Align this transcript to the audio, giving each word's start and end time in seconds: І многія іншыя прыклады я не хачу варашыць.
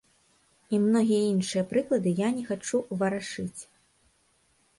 І 0.77 0.77
многія 0.85 1.27
іншыя 1.33 1.63
прыклады 1.73 2.09
я 2.21 2.27
не 2.39 2.43
хачу 2.49 2.77
варашыць. 3.03 3.61